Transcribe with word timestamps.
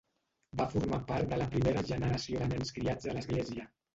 Va 0.61 0.65
formar 0.71 0.99
part 1.09 1.33
de 1.33 1.39
la 1.41 1.47
primera 1.51 1.83
generació 1.91 2.41
de 2.43 2.47
nens 2.53 2.75
criats 2.79 3.13
a 3.13 3.17
l'església. 3.19 3.71